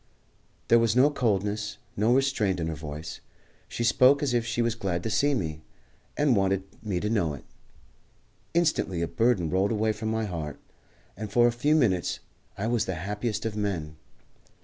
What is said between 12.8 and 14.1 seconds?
the happiest of men.